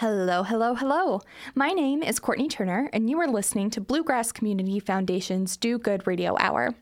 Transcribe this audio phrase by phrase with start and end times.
[0.00, 1.22] Hello, hello, hello.
[1.56, 6.06] My name is Courtney Turner, and you are listening to Bluegrass Community Foundation's Do Good
[6.06, 6.76] Radio Hour.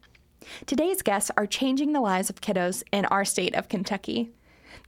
[0.66, 4.32] Today's guests are changing the lives of kiddos in our state of Kentucky.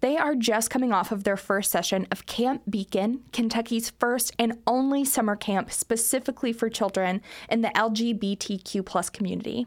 [0.03, 4.59] They are just coming off of their first session of Camp Beacon, Kentucky's first and
[4.67, 9.67] only summer camp specifically for children in the LGBTQ plus community.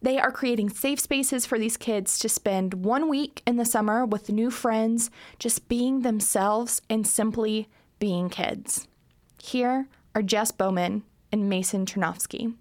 [0.00, 4.06] They are creating safe spaces for these kids to spend one week in the summer
[4.06, 5.10] with new friends,
[5.40, 7.68] just being themselves and simply
[8.00, 8.88] being kids.
[9.40, 12.54] Here are Jess Bowman and Mason Chernovsky.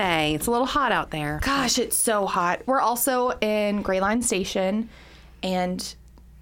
[0.00, 0.34] Today.
[0.34, 1.40] It's a little hot out there.
[1.42, 2.62] Gosh, it's so hot.
[2.64, 4.88] We're also in Greyline Station,
[5.42, 5.94] and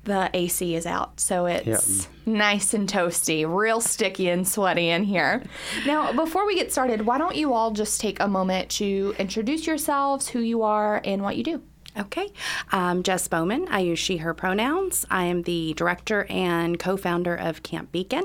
[0.05, 5.43] the AC is out, so it's nice and toasty, real sticky and sweaty in here.
[5.85, 9.67] Now, before we get started, why don't you all just take a moment to introduce
[9.67, 11.61] yourselves, who you are, and what you do?
[11.99, 12.29] Okay.
[12.71, 13.67] I'm Jess Bowman.
[13.73, 15.05] I use she, her pronouns.
[15.11, 18.23] I am the director and co founder of Camp Beacon.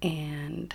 [0.00, 0.72] And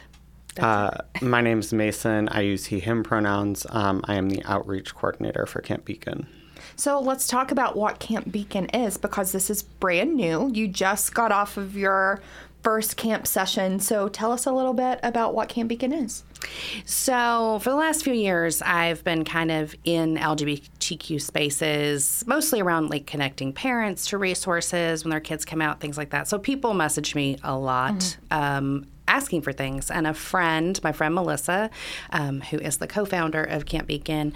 [0.60, 0.92] Uh,
[1.22, 2.30] my name's Mason.
[2.30, 3.66] I use he, him pronouns.
[3.70, 6.28] Um, I am the outreach coordinator for Camp Beacon.
[6.76, 10.52] So let's talk about what Camp Beacon is because this is brand new.
[10.54, 12.22] You just got off of your
[12.64, 13.80] first camp session.
[13.80, 16.24] So tell us a little bit about what Camp Beacon is.
[16.86, 22.90] So, for the last few years, I've been kind of in LGBTQ spaces, mostly around
[22.90, 26.28] like connecting parents to resources when their kids come out, things like that.
[26.28, 28.18] So, people message me a lot.
[28.30, 28.86] Um,
[29.18, 31.70] asking for things and a friend my friend melissa
[32.12, 34.32] um, who is the co-founder of camp beacon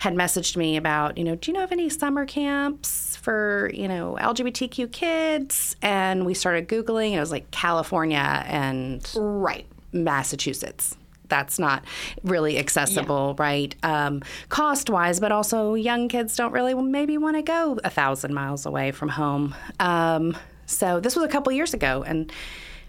[0.00, 3.88] had messaged me about you know do you know of any summer camps for you
[3.88, 9.66] know lgbtq kids and we started googling it was like california and Right.
[9.92, 10.96] Massachusetts.
[11.28, 11.82] That's not
[12.22, 13.74] really accessible, right?
[13.82, 18.32] Um, cost wise, but also young kids don't really maybe want to go a thousand
[18.34, 19.54] miles away from home.
[19.80, 20.36] Um,
[20.66, 22.32] so this was a couple years ago, and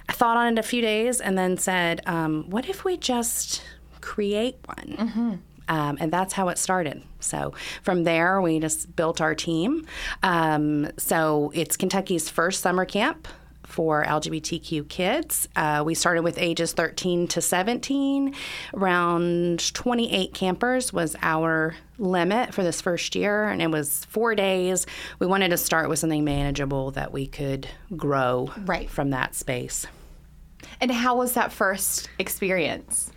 [0.10, 3.62] I thought on it a few days and then said, um, what if we just
[4.02, 5.42] create one?
[5.70, 7.04] Um, and that's how it started.
[7.20, 7.54] So
[7.84, 9.86] from there, we just built our team.
[10.24, 13.28] Um, so it's Kentucky's first summer camp
[13.64, 15.50] for LGBTQ kids.
[15.58, 18.34] Uh, we started with ages 13 to 17.
[18.74, 24.86] Around 28 campers was our limit for this first year, and it was four days.
[25.20, 28.90] We wanted to start with something manageable that we could grow Right.
[28.90, 29.86] from that space.
[30.82, 33.12] And how was that first experience?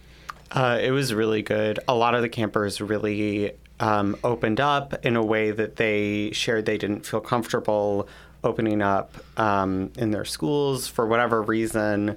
[0.50, 1.78] Uh, it was really good.
[1.86, 6.66] A lot of the campers really um, opened up in a way that they shared
[6.66, 8.08] they didn't feel comfortable
[8.42, 12.16] opening up um, in their schools for whatever reason.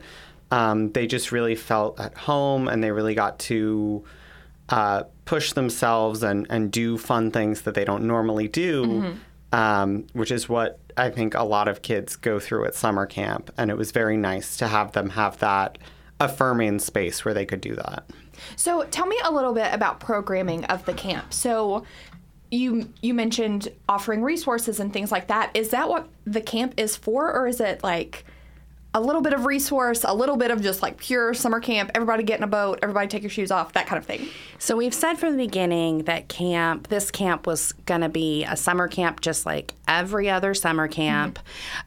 [0.52, 4.04] Um, they just really felt at home and they really got to
[4.70, 9.16] uh, push themselves and, and do fun things that they don't normally do,
[9.54, 13.52] um, which is what I think a lot of kids go through at summer camp.
[13.56, 15.78] And it was very nice to have them have that
[16.20, 18.04] affirming space where they could do that.
[18.56, 21.34] So tell me a little bit about programming of the camp.
[21.34, 21.86] So
[22.50, 25.52] you you mentioned offering resources and things like that.
[25.54, 28.26] Is that what the camp is for, or is it like
[28.96, 32.24] a little bit of resource, a little bit of just like pure summer camp, everybody
[32.24, 34.28] get in a boat, everybody take your shoes off, that kind of thing?
[34.60, 38.56] So we've said from the beginning that camp, this camp was going to be a
[38.56, 41.40] summer camp just like every other summer camp.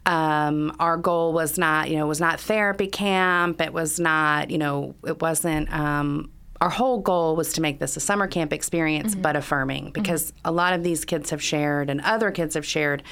[0.05, 3.61] Um, our goal was not, you know, it was not therapy camp.
[3.61, 6.31] It was not, you know, it wasn't um,
[6.61, 10.51] our whole goal was to make this a summer camp experience, but affirming because a
[10.51, 13.03] lot of these kids have shared and other kids have shared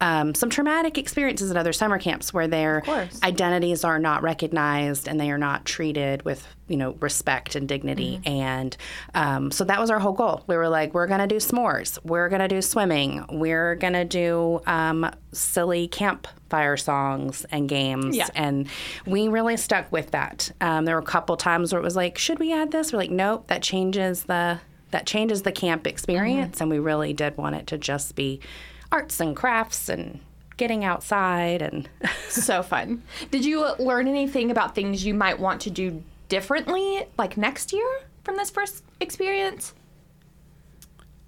[0.00, 2.82] um, some traumatic experiences at other summer camps where their
[3.22, 8.20] identities are not recognized and they are not treated with you know respect and dignity.
[8.24, 8.76] And
[9.14, 10.44] um, so that was our whole goal.
[10.46, 11.98] We were like we're going to do s'mores.
[12.04, 13.24] We're going to do swimming.
[13.30, 18.16] We're going to do um, silly campfire songs and games.
[18.16, 18.28] Yeah.
[18.34, 18.68] and
[19.06, 20.50] we really stuck with that.
[20.60, 22.92] Um, there were a couple times where it was like should we add this?
[22.92, 24.60] We're like nope that changes the
[24.90, 26.60] that changes the camp experience.
[26.60, 28.40] And we really did want it to just be
[28.90, 30.20] arts and crafts and
[30.56, 31.88] getting outside and
[32.28, 33.02] so fun.
[33.30, 38.00] Did you learn anything about things you might want to do differently, like next year
[38.24, 39.74] from this first experience?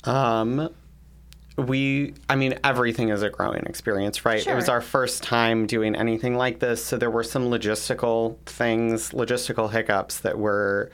[0.05, 0.71] Um,
[1.57, 4.43] we, I mean, everything is a growing experience, right?
[4.43, 4.53] Sure.
[4.53, 9.11] It was our first time doing anything like this, so there were some logistical things,
[9.11, 10.91] logistical hiccups that we're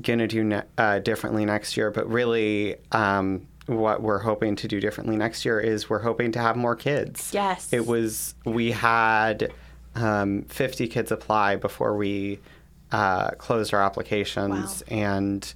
[0.00, 1.90] gonna do ne- uh, differently next year.
[1.90, 6.38] But really, um, what we're hoping to do differently next year is we're hoping to
[6.38, 7.30] have more kids.
[7.32, 7.72] Yes.
[7.72, 9.52] It was we had
[9.94, 12.38] um, 50 kids apply before we
[12.92, 15.52] uh, closed our applications, and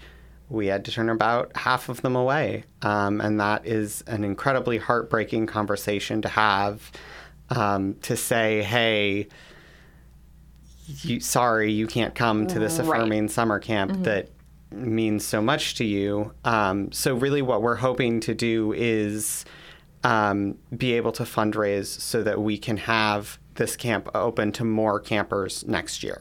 [0.48, 2.64] we had to turn about half of them away.
[2.82, 6.90] Um, and that is an incredibly heartbreaking conversation to have
[7.50, 9.28] um, to say, hey,
[11.02, 12.88] you, sorry, you can't come to this Right.
[12.88, 14.28] affirming summer camp that
[14.72, 16.32] means so much to you.
[16.44, 19.44] Um, so, really, what we're hoping to do is
[20.04, 24.98] um, be able to fundraise so that we can have this camp open to more
[25.00, 26.20] campers next year.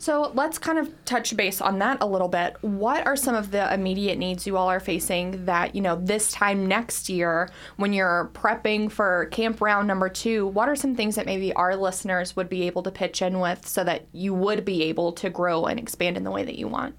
[0.00, 2.56] So let's kind of touch base on that a little bit.
[2.62, 6.32] What are some of the immediate needs you all are facing that, you know, this
[6.32, 11.16] time next year when you're prepping for camp round number two, what are some things
[11.16, 14.64] that maybe our listeners would be able to pitch in with so that you would
[14.64, 16.96] be able to grow and expand in the way that you want?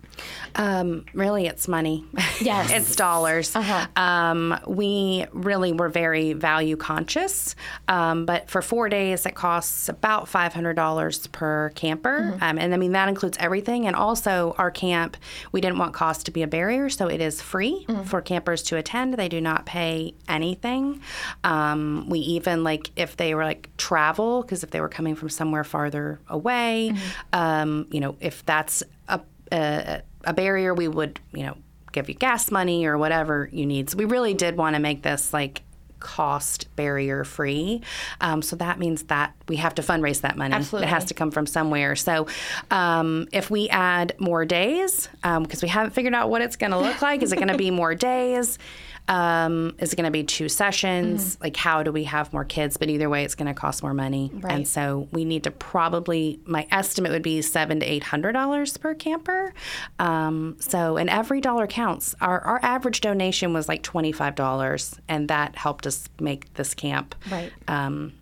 [0.56, 2.06] Um, really, it's money.
[2.39, 2.71] Yes.
[2.74, 3.56] it's dollars.
[3.56, 3.88] Uh-huh.
[3.95, 7.56] Um, we really were very value conscious,
[7.88, 12.74] um, but for four days, it costs about five hundred dollars per camper, um, and
[12.74, 13.88] I mean that includes everything.
[13.88, 15.17] And also, our camp,
[15.51, 18.77] we didn't want cost to be a barrier, so it is free for campers to
[18.77, 19.13] attend.
[19.15, 21.01] They do not pay anything.
[21.43, 25.29] Um, we even like if they were like travel, because if they were coming from
[25.29, 26.93] somewhere farther away,
[27.33, 29.21] um, you know, if that's a
[29.51, 31.57] a, a barrier, we would, you know,
[31.91, 33.89] give you gas money or whatever you need.
[33.89, 35.61] So we really did want to make this like
[36.01, 37.81] cost barrier free.
[38.19, 40.53] Um, so that means that we have to fundraise that money.
[40.53, 40.88] Absolutely.
[40.88, 41.95] It has to come from somewhere.
[41.95, 42.27] So
[42.71, 46.80] um, if we add more days, because we haven't figured out what it's going to
[46.80, 48.59] look like, is it going to be more days?
[49.07, 51.38] Um, is it going to be two sessions?
[51.42, 52.77] Like, how do we have more kids?
[52.77, 54.31] But either way, it's going to cost more money.
[54.33, 54.53] Right.
[54.53, 58.77] And so we need to probably, my estimate would be seven to eight hundred dollars
[58.77, 59.53] per camper.
[60.00, 62.15] Um, so, and every dollar counts.
[62.21, 66.74] Our, our average donation was like twenty five dollars, and that helped us make this
[66.74, 67.51] camp Right.
[67.68, 68.13] um,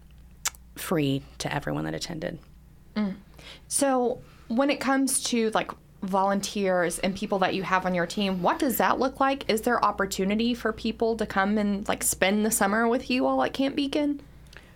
[0.76, 2.40] free to everyone that attended.
[3.68, 8.42] So, when it comes to like volunteers and people that you have on your team,
[8.42, 9.50] what does that look like?
[9.50, 13.44] Is there opportunity for people to come and like spend the summer with you all
[13.44, 14.22] at Camp Beacon?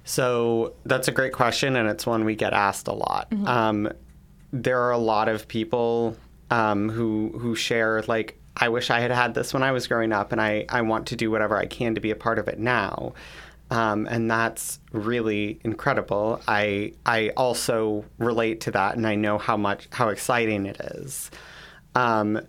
[0.05, 3.31] So that's a great question, and it's one we get asked a lot.
[3.45, 3.89] Um,
[4.51, 6.17] there are a lot of people
[6.51, 10.11] um, who who share like, I wish I had had this when I was growing
[10.11, 12.49] up, and I I want to do whatever I can to be a part of
[12.49, 13.13] it now.
[13.73, 16.39] Um, and that's really incredible.
[16.47, 21.31] I I also relate to that, and I know how much how exciting it is.
[21.95, 22.39] Um,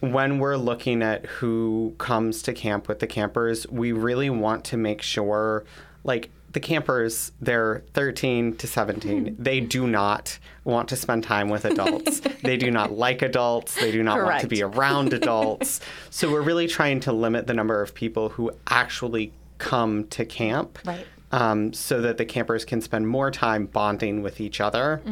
[0.00, 4.78] when we're looking at who comes to camp with the campers, we really want to
[4.78, 5.64] make sure,
[6.04, 9.36] like, the campers, they're 13 to 17.
[9.38, 12.20] They do not want to spend time with adults.
[12.42, 13.74] they do not like adults.
[13.74, 15.80] They do not want to be around adults.
[16.08, 20.78] so we're really trying to limit the number of people who actually come to camp
[20.84, 21.06] Right.
[21.32, 25.02] um, so that the campers can spend more time bonding with each other.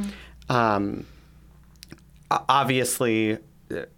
[0.49, 1.07] Um,
[2.31, 3.39] obviously,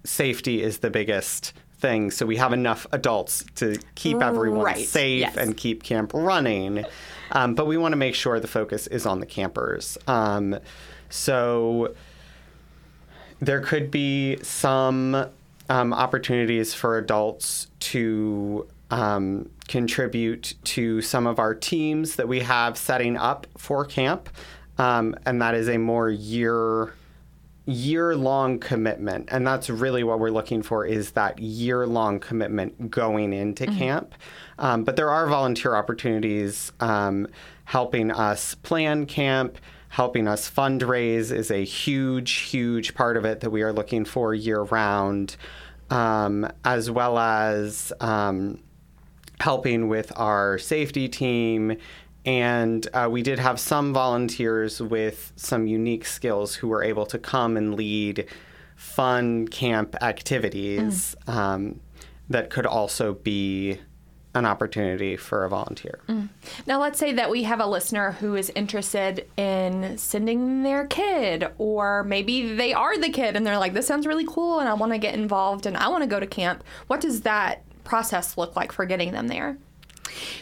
[0.04, 2.10] safety is the biggest thing.
[2.10, 5.36] So we have enough adults to keep everyone Right, safe yes.
[5.36, 6.84] and keep camp running.
[7.32, 9.98] Um, but we want to make sure the focus is on the campers.
[10.06, 10.58] Um,
[11.10, 11.94] so
[13.40, 15.26] there could be some
[15.68, 22.76] um, opportunities for adults to um, contribute to some of our teams that we have
[22.76, 24.28] setting up for camp,
[24.78, 26.92] um, and that is a more year
[27.68, 29.28] year long commitment.
[29.32, 34.14] And that's really what we're looking for is that year long commitment going into camp.
[34.60, 37.26] Um, but there are volunteer opportunities um,
[37.64, 39.58] helping us plan camp
[39.96, 44.34] helping us fundraise is a huge, huge part of it that we are looking for
[44.34, 45.36] year round,
[45.88, 48.58] um, as well as um,
[49.40, 51.76] helping with our safety team.
[52.24, 57.18] And uh, we did have some volunteers with some unique skills who were able to
[57.18, 58.26] come and lead
[58.74, 61.80] fun camp activities um,
[62.28, 63.78] that could also be
[64.34, 65.98] an opportunity for a volunteer.
[66.66, 71.48] Now, let's say that we have a listener who is interested in sending their kid,
[71.56, 74.74] or maybe they are the kid and they're like, this sounds really cool and I
[74.74, 76.64] want to get involved and I want to go to camp.
[76.86, 79.56] What does that process look like for getting them there?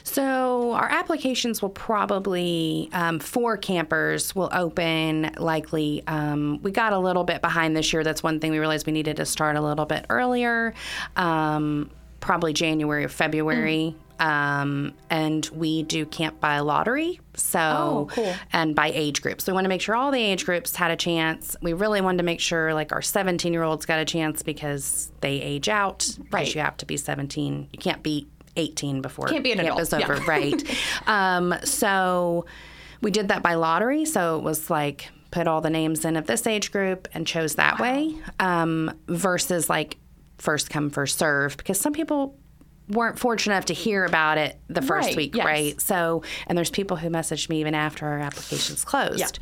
[0.03, 6.03] So our applications will probably um, for campers will open likely.
[6.07, 8.05] Um, we got a little bit behind this year.
[8.05, 10.75] That's one thing we realized we needed to start a little bit earlier,
[11.17, 13.97] um, probably January or February.
[14.21, 17.21] Um, and we do camp by lottery.
[17.35, 18.33] So, Oh, cool.
[18.53, 19.45] and by age groups.
[19.45, 21.57] So we want to make sure all the age groups had a chance.
[21.61, 25.11] We really wanted to make sure like our 17 year olds got a chance because
[25.21, 25.99] they age out.
[26.19, 26.55] Because Right.
[26.55, 27.69] you have to be 17.
[27.73, 30.15] You can't be 18 before Can't be an camp adult, is over.
[30.15, 30.25] yeah.
[30.29, 30.77] Right.
[31.09, 32.47] um, so
[33.01, 34.05] we did that by lottery.
[34.05, 37.57] So it was like put all the names in of this age group and chose
[37.57, 39.97] that way um, versus like
[40.39, 42.39] first come, first serve because some people
[42.89, 45.47] weren't fortunate enough to hear about it the first Right, week, yes.
[45.47, 45.81] right?
[45.81, 49.39] So, and there's people who messaged me even after our application's closed.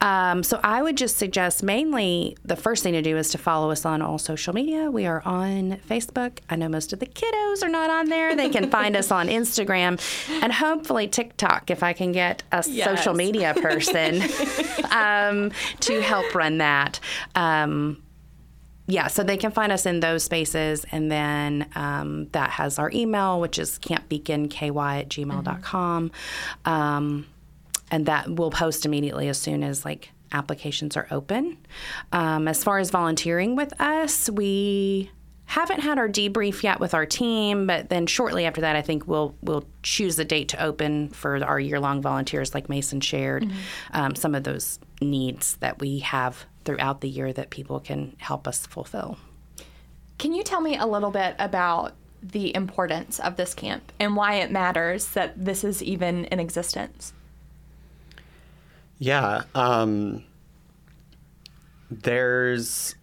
[0.00, 3.70] Um, so, I would just suggest mainly the first thing to do is to follow
[3.70, 4.90] us on all social media.
[4.90, 6.38] We are on Facebook.
[6.48, 8.34] I know most of the kiddos are not on there.
[8.34, 10.00] They can find us on Instagram
[10.42, 14.22] and hopefully TikTok if I can get a social media person
[14.90, 17.00] um, to help run that.
[17.34, 18.02] Um,
[18.86, 20.84] yeah, so they can find us in those spaces.
[20.92, 26.10] And then um, that has our email, which is campbeaconky at gmail.com.
[26.64, 27.26] Um,
[27.90, 31.58] and that will post immediately as soon as like applications are open.
[32.12, 35.10] Um, as far as volunteering with us, we
[35.46, 39.06] haven't had our debrief yet with our team, but then shortly after that, I think
[39.06, 43.44] we'll we'll choose a date to open for our year long volunteers, like Mason shared.
[43.92, 48.46] Um, some of those needs that we have throughout the year that people can help
[48.46, 49.18] us fulfill.
[50.18, 54.34] Can you tell me a little bit about the importance of this camp and why
[54.34, 57.12] it matters that this is even in existence?
[58.98, 59.44] Yeah.
[59.54, 60.24] Um,
[61.90, 62.94] there's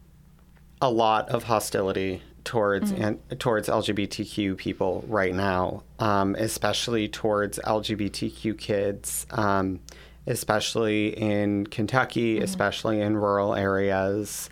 [0.82, 8.58] a lot of hostility towards and towards LGBTQ people right now, um, especially towards LGBTQ
[8.58, 9.79] kids, um,
[10.25, 14.49] especially in Kentucky, especially in rural areas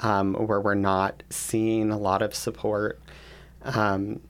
[0.00, 3.00] um, where we're not seeing a lot of support.
[3.62, 4.20] Um,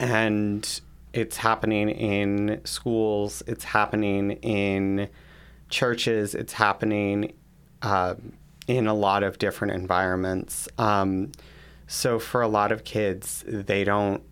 [0.00, 0.80] and
[1.12, 5.08] it's happening in schools it's happening in
[5.68, 7.32] churches it's happening
[7.82, 8.14] uh,
[8.66, 10.68] in a lot of different environments.
[10.78, 11.30] Um,
[11.86, 14.22] so for a lot of kids they don't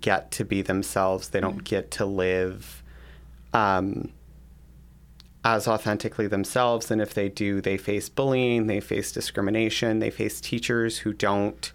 [0.00, 2.82] get to be themselves they don't get to live
[3.52, 4.10] um,
[5.44, 10.40] as authentically themselves and if they do they face bullying they face discrimination they face
[10.40, 11.72] teachers who don't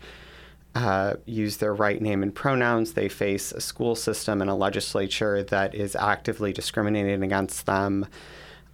[0.77, 2.93] uh, use their right name and pronouns.
[2.93, 8.05] They face a school system and a legislature that is actively discriminating against them.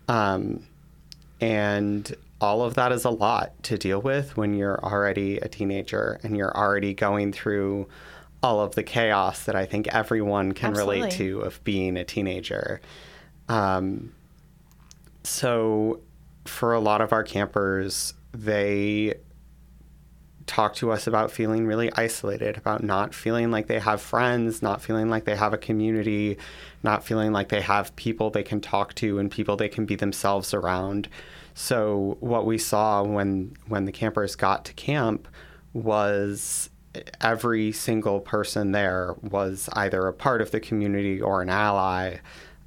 [0.09, 0.63] Um,
[1.39, 6.19] and all of that is a lot to deal with when you're already a teenager
[6.23, 7.87] and you're already going through
[8.41, 12.81] all of the chaos that I think everyone can relate to of being a teenager.
[13.47, 14.11] Um,
[15.23, 16.01] so,
[16.45, 19.15] for a lot of our campers, they
[20.45, 24.81] talk to us about feeling really isolated, about not feeling like they have friends, not
[24.81, 26.37] feeling like they have a community,
[26.83, 29.95] not feeling like they have people they can talk to and people they can be
[29.95, 31.07] themselves around.
[31.53, 35.27] So what we saw when when the campers got to camp
[35.73, 36.69] was
[37.21, 42.17] every single person there was either a part of the community or an ally,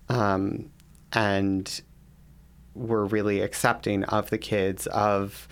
[0.09, 0.71] um,
[1.13, 1.83] and
[2.77, 5.49] were really accepting of the kids of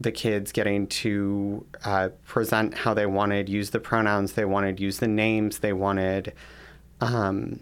[0.00, 4.98] the kids getting to uh, present how they wanted, use the pronouns they wanted, use
[4.98, 6.32] the names they wanted,
[7.00, 7.60] um,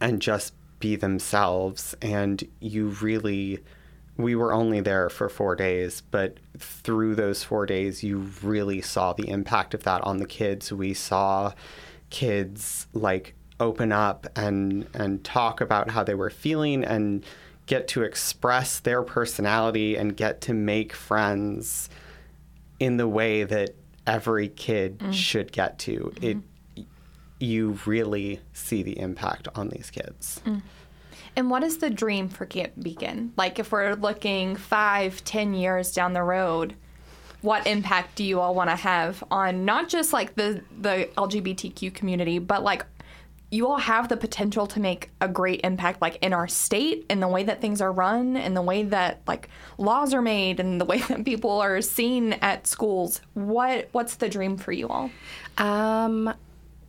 [0.00, 1.94] and just be themselves.
[2.00, 3.58] And you really,
[4.16, 9.12] we were only there for four days, but through those four days, you really saw
[9.12, 10.72] the impact of that on the kids.
[10.72, 11.52] We saw
[12.10, 17.24] kids like open up and and talk about how they were feeling and
[17.66, 21.88] get to express their personality and get to make friends
[22.78, 23.70] in the way that
[24.06, 25.12] every kid mm.
[25.12, 26.12] should get to.
[26.16, 26.24] Mm-hmm.
[26.24, 26.36] It
[27.38, 30.40] you really see the impact on these kids.
[30.46, 30.62] Mm.
[31.36, 33.34] And what is the dream for Camp Beacon?
[33.36, 36.74] Like, if we're looking five, ten years down the road,
[37.42, 41.92] what impact do you all want to have on not just like the the LGBTQ
[41.94, 42.86] community, but like
[43.50, 47.20] you all have the potential to make a great impact like in our state in
[47.20, 49.48] the way that things are run in the way that like
[49.78, 54.28] laws are made and the way that people are seen at schools what what's the
[54.28, 55.10] dream for you all
[55.58, 56.28] Um,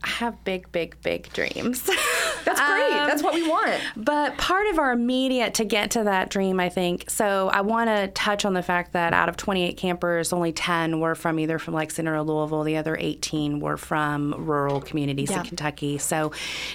[0.03, 1.89] I have big, big, big dreams.
[2.47, 6.29] that's great that's what we want But part of our immediate to get to that
[6.29, 7.09] dream, I think.
[7.09, 10.99] So I want to touch on the fact that out of 28 campers, only 10
[10.99, 12.63] were from either from Lexington or Louisville.
[12.63, 15.39] The other 18 were from rural communities Yeah.
[15.41, 15.97] in Kentucky.
[15.97, 16.31] So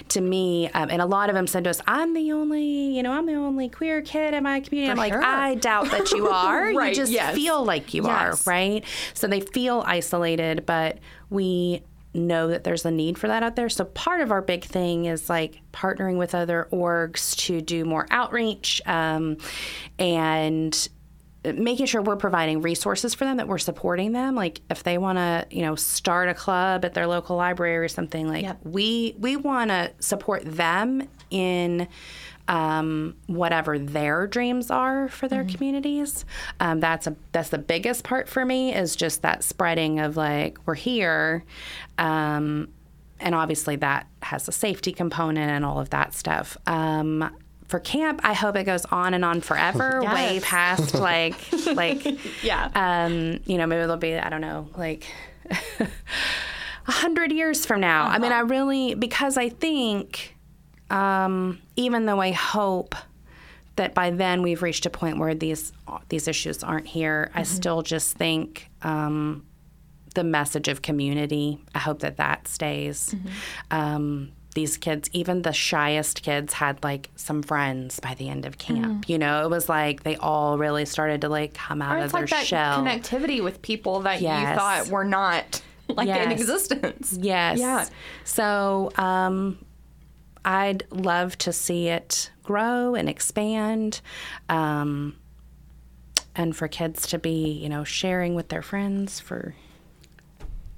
[0.09, 3.03] to me, um, and a lot of them said to us, "I'm the only, you
[3.03, 5.23] know, I'm the only queer kid in my community." I'm like, sure.
[5.23, 6.73] I doubt that you are.
[6.73, 7.35] Right, You just yes.
[7.35, 8.45] feel like you Yes.
[8.47, 8.83] are, right?
[9.13, 10.99] So they feel isolated, but
[11.29, 11.81] we
[12.13, 13.69] know that there's a need for that out there.
[13.69, 18.07] So part of our big thing is like partnering with other orgs to do more
[18.11, 19.37] outreach um,
[19.99, 20.89] and
[21.43, 25.17] making sure we're providing resources for them that we're supporting them like if they want
[25.17, 28.59] to you know start a club at their local library or something like Yep.
[28.63, 31.85] we we want to support them in
[32.47, 36.25] um, whatever their dreams are for their communities.
[36.59, 40.57] Um, that's a that's the biggest part for me is just that spreading of like
[40.65, 41.43] we're here,
[41.97, 42.67] um,
[43.19, 46.57] and obviously that has a safety component and all of that stuff.
[46.67, 47.33] Um,
[47.67, 51.35] for camp, I hope it goes on and on forever, way past like
[51.73, 52.05] like
[52.43, 52.69] Yeah.
[52.75, 55.07] um, you know, maybe there'll be, I don't know, like
[56.87, 58.05] a hundred years from now.
[58.07, 60.32] I mean, I really, because I think,
[60.93, 62.95] um, even though I hope
[63.75, 65.73] that by then we've reached a point where these
[66.09, 69.45] these issues aren't here, I still just think um,
[70.13, 71.59] the message of community.
[71.73, 73.15] I hope that that stays.
[73.71, 78.59] Um, these kids, even the shyest kids, had like some friends by the end of
[78.59, 79.09] camp.
[79.09, 82.13] You know, it was like they all really started to like come out of it's
[82.13, 82.83] their like that shell.
[82.83, 87.57] connectivity with people that you thought were not like in existence Yes.
[87.57, 87.87] Yeah.
[88.25, 89.57] So um,
[90.45, 94.01] I'd love to see it grow and expand.
[94.49, 95.15] Um,
[96.35, 99.55] and for kids to be, you know, sharing with their friends for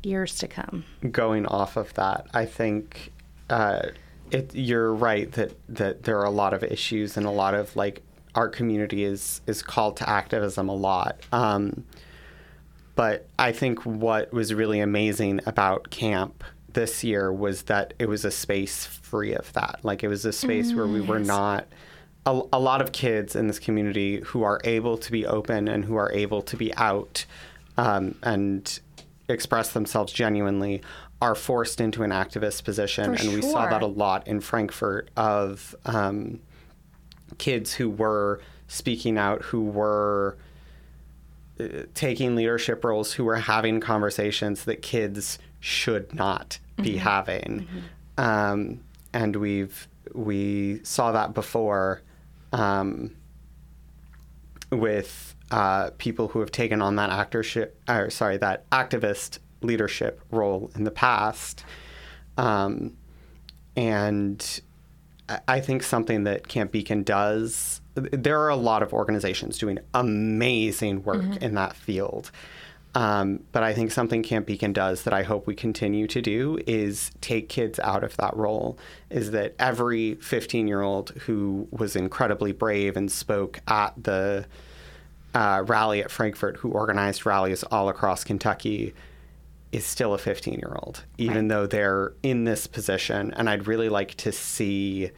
[0.04, 0.84] years to come.
[1.12, 3.12] going off of that, I think
[3.50, 3.88] uh,
[4.32, 7.76] it, you're right that, that there are a lot of issues and a lot of
[7.76, 8.02] like
[8.36, 11.20] our community is is called to activism a lot.
[11.32, 11.86] Um,
[12.96, 16.44] but I think what was really amazing about camp
[16.76, 19.80] this year was that it was a space free of that.
[19.82, 21.66] Like it was a space where we were not.
[22.28, 25.86] A, a lot of kids in this community who are able to be open and
[25.86, 27.26] who are able to be out
[27.78, 28.80] um, and
[29.28, 30.82] express themselves genuinely
[31.22, 33.16] are forced into an activist position.
[33.16, 36.40] For and we saw that a lot in Frankfurt of um,
[37.38, 40.38] kids who were speaking out, who were
[41.60, 47.68] uh, taking leadership roles, who were having conversations that kids should not be having.
[48.20, 48.82] Um,
[49.14, 52.02] and we've we saw that before
[52.54, 53.16] um,
[54.72, 60.70] with uh, people who have taken on that actorship, or sorry, that activist leadership role
[60.76, 61.64] in the past.
[62.38, 62.96] Um,
[63.76, 64.62] and
[65.28, 69.80] I- I think something that Camp Beacon does, there are a lot of organizations doing
[69.94, 72.30] amazing work in that field.
[72.96, 76.58] Um, but I think something Camp Beacon does that I hope we continue to do
[76.66, 78.80] is take kids out of that role.
[79.10, 84.46] Is that every 15 year old who was incredibly brave and spoke at the
[85.34, 88.94] uh, rally at Frankfurt, who organized rallies all across Kentucky,
[89.74, 93.34] is still a 15 year old, even though they're in this position.
[93.34, 95.12] And I'd really like to see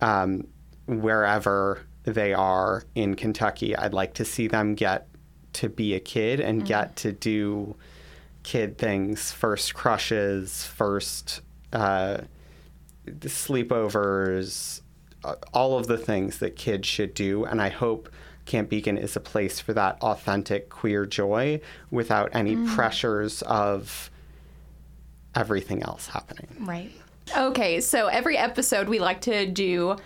[0.00, 0.46] um,
[0.86, 5.08] wherever they are in Kentucky, I'd like to see them get
[5.56, 7.74] to be a kid and get to do
[8.42, 11.40] kid things first crushes, first
[11.72, 12.18] uh,
[13.06, 14.80] sleepovers,
[15.24, 17.44] uh, all of the things that kids should do.
[17.44, 18.08] And I hope
[18.44, 24.10] Camp Beacon is a place for that authentic queer joy without any pressures of
[25.34, 26.48] everything else happening.
[26.60, 26.92] Right.
[27.36, 29.96] Okay, so every episode we like to do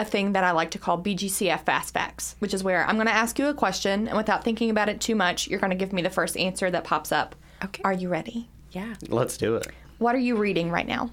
[0.00, 3.06] a thing that I like to call BGCF Fast Facts, which is where I'm going
[3.06, 5.76] to ask you a question, and without thinking about it too much, you're going to
[5.76, 7.34] give me the first answer that pops up.
[7.64, 7.82] Okay.
[7.84, 8.48] Are you ready?
[8.70, 8.94] Yeah.
[9.08, 9.66] Let's do it.
[9.98, 11.10] What are you reading right now?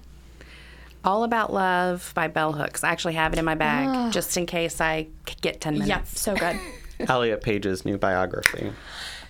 [1.04, 2.82] All About Love by Bell Hooks.
[2.82, 4.10] I actually have it in my bag ah.
[4.10, 5.06] just in case I
[5.40, 5.88] get 10 minutes.
[5.88, 6.58] Yep, so good.
[7.08, 8.72] Elliot Page's new biography.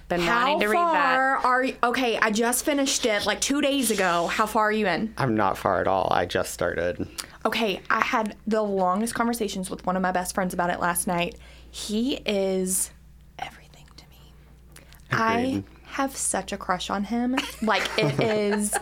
[0.09, 1.77] Been How wanting to read far are you?
[1.83, 4.27] Okay, I just finished it like two days ago.
[4.29, 5.12] How far are you in?
[5.19, 6.09] I'm not far at all.
[6.12, 7.07] I just started.
[7.45, 11.07] Okay, I had the longest conversations with one of my best friends about it last
[11.07, 11.37] night.
[11.71, 12.90] He is
[13.38, 14.33] everything to me.
[15.12, 15.64] I Agreed.
[15.85, 17.37] have such a crush on him.
[17.62, 18.75] Like it is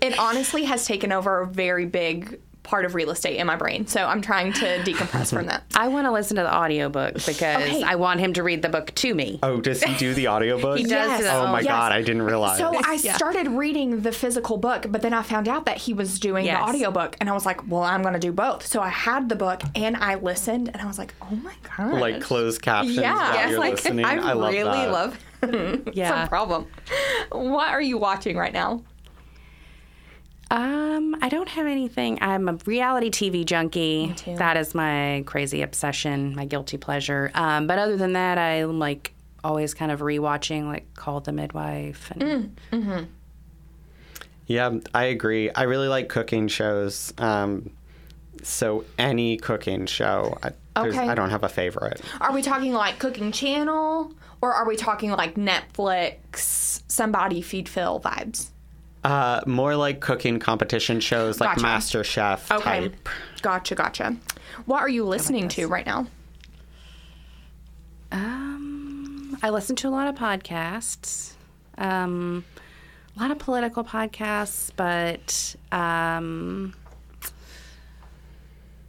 [0.00, 3.86] it honestly has taken over a very big part of real estate in my brain.
[3.86, 5.64] So I'm trying to decompress from that.
[5.74, 7.82] I want to listen to the audiobook because Okay.
[7.82, 9.38] I want him to read the book to me.
[9.42, 10.76] Oh, does he do the audiobook?
[10.76, 11.24] He does Yes.
[11.30, 11.68] Oh my Yes.
[11.68, 12.58] god, I didn't realize.
[12.58, 13.16] So I Yeah.
[13.16, 16.58] started reading the physical book, but then I found out that he was doing Yes.
[16.62, 18.66] the audiobook and I was like, well, I'm going to do both.
[18.66, 21.94] So I had the book and I listened and I was like, oh my god.
[21.98, 24.04] like closed captions Yeah, while yes, you're like listening.
[24.04, 24.92] I, I love really that.
[24.92, 25.18] love.
[25.42, 26.24] it's Yeah.
[26.24, 26.66] a problem.
[27.32, 28.82] What are you watching right now?
[30.50, 32.18] Um, I don't have anything.
[32.22, 34.14] I'm a reality TV junkie.
[34.16, 34.36] too.
[34.36, 37.30] That is my crazy obsession, my guilty pleasure.
[37.34, 39.12] Um, but other than that, I'm like
[39.44, 42.56] always kind of rewatching like Call the Midwife and
[44.46, 45.50] Yeah, I agree.
[45.50, 47.12] I really like cooking shows.
[47.18, 47.70] Um,
[48.42, 51.08] so any cooking show, I, Okay.
[51.08, 52.00] I don't have a favorite.
[52.20, 57.98] Are we talking like Cooking Channel or are we talking like Netflix, somebody feed Phil
[58.00, 58.50] vibes?
[59.04, 61.62] Uh, more like cooking competition shows, like Gotcha.
[61.62, 62.62] Master Chef Okay.
[62.88, 63.08] type.
[63.42, 64.16] Gotcha, gotcha.
[64.66, 66.06] What are you listening to right now?
[68.10, 71.34] Um, I listen to a lot of podcasts,
[71.76, 72.44] um,
[73.16, 76.74] a lot of political podcasts, but um,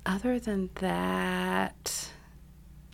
[0.06, 2.10] other than that,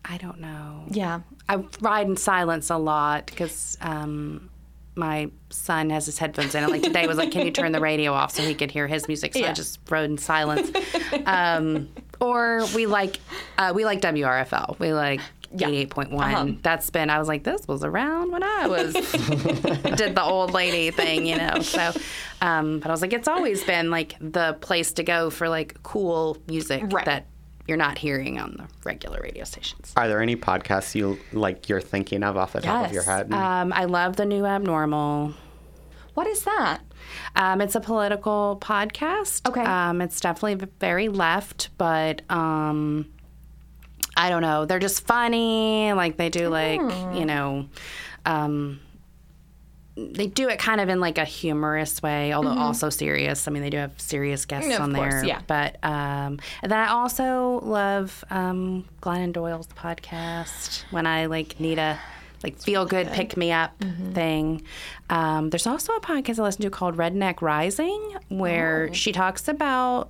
[0.03, 0.83] I don't know.
[0.89, 1.21] Yeah.
[1.47, 4.49] I ride in silence a lot because um,
[4.95, 6.63] my son has his headphones in.
[6.63, 8.87] And like today was like, can you turn the radio off so he could hear
[8.87, 9.33] his music?
[9.33, 10.71] So I just rode in silence.
[11.25, 11.89] um,
[12.21, 13.19] or we like
[13.57, 14.79] uh, we like WRFL.
[14.79, 15.21] We like.
[15.57, 15.69] Yeah.
[15.69, 16.11] 88.1.
[16.19, 16.51] Uh-huh.
[16.63, 18.93] That's been, I was like, this was around when I was,
[19.95, 21.59] did the old lady thing, you know?
[21.61, 21.93] So,
[22.41, 25.81] um, but I was like, it's always been like the place to go for like
[25.81, 27.05] cool music Right.
[27.05, 27.27] that
[27.67, 29.93] you're not hearing on the regular radio stations.
[29.95, 31.67] Are there any podcasts you like?
[31.67, 33.31] You're thinking of off the top of your head?
[33.33, 35.33] Um, I love the new abnormal.
[36.13, 36.79] What is that?
[37.35, 39.47] Um, it's a political podcast.
[39.47, 39.61] Okay.
[39.61, 43.07] Um, it's definitely very left, but um,
[44.15, 44.65] I don't know.
[44.65, 45.91] They're just funny.
[45.93, 46.79] Like they do, like
[47.13, 47.67] you know,
[48.25, 48.79] um,
[49.97, 53.47] they do it kind of in like a humorous way, although also serious.
[53.47, 54.83] I mean, they do have serious guests Mm-hmm.
[54.83, 55.25] On course, there.
[55.25, 55.41] yeah.
[55.47, 61.79] But um, and then I also love um, Glennon Doyle's podcast when I like need
[61.79, 61.97] a
[62.43, 64.11] like feel good pick me up Mm-hmm.
[64.11, 64.61] thing.
[65.09, 68.93] Um, there's also a podcast I listen to called Redneck Rising where Oh.
[68.93, 70.09] she talks about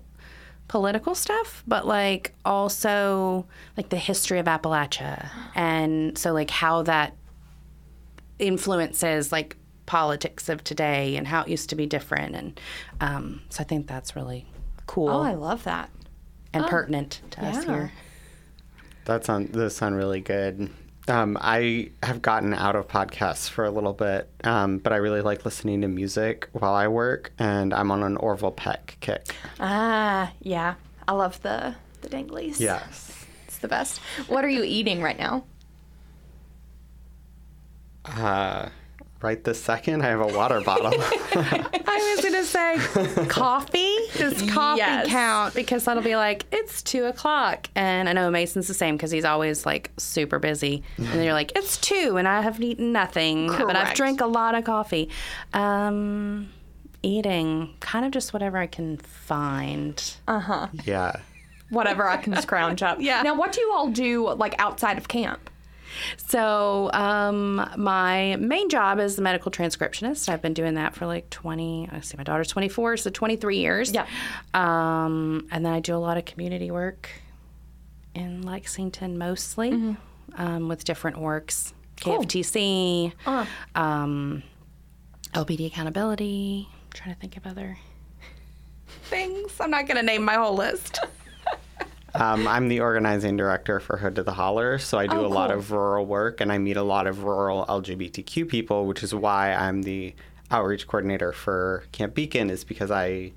[0.68, 3.46] political stuff, but like also
[3.78, 7.14] like the history of Appalachia and so like how that
[8.40, 12.60] influences like politics of today and how it used to be different and
[13.02, 14.46] um, so I think that's really
[14.88, 15.90] cool Oh, I love that.
[16.54, 17.92] and pertinent to us here.
[19.06, 20.70] That sound those sound really good.
[21.08, 25.22] Um, I have gotten out of podcasts for a little bit, um, but I really
[25.22, 29.36] like listening to music while I work, and I'm on an Orville Peck kick.
[29.60, 30.74] Ah, yeah.
[31.08, 32.60] I love the the danglies.
[32.60, 33.24] Yes.
[33.46, 34.00] It's the best.
[34.28, 35.44] What are you eating right now?
[38.06, 38.70] Uh,
[39.26, 40.94] right this second, I have a water bottle.
[41.02, 42.78] I was gonna say
[43.28, 43.96] coffee.
[44.18, 45.08] Does coffee Yes.
[45.08, 45.54] count?
[45.56, 49.26] Because that'll be like it's two o'clock, and I know Mason's the same because he's
[49.26, 50.84] always like super busy.
[50.98, 54.28] And then you're like it's two, and I haven't eaten nothing, but I've drank a
[54.28, 55.10] lot of coffee.
[55.54, 56.50] Um,
[57.02, 60.02] eating kind of just whatever I can find.
[60.28, 60.68] Uh huh.
[60.86, 61.16] Yeah.
[61.72, 62.98] Whatever I can scrounge up.
[63.02, 63.22] Yeah.
[63.24, 65.50] Now, what do you all do like outside of camp?
[66.18, 70.30] So, um, my main job is a medical transcriptionist.
[70.30, 73.92] I've been doing that for like 20, I see my daughter's 24, so 23 years.
[73.92, 74.06] Yeah.
[74.54, 77.10] Um, and then I do a lot of community work
[78.14, 79.96] in Lexington mostly
[80.36, 83.14] um, with different works, KFTC,
[83.76, 84.44] um,
[85.34, 86.68] LBD accountability.
[86.72, 87.78] I'm trying to think of other
[89.04, 89.52] things.
[89.60, 91.00] I'm not going to name my whole list.
[92.20, 95.28] Um, I'm the organizing director for Hood to the Holler, so I do Oh, a
[95.28, 99.14] lot of rural work and I meet a lot of rural LGBTQ people, which is
[99.14, 100.14] why I'm the
[100.52, 103.34] outreach coordinator for Camp Beacon, is because I,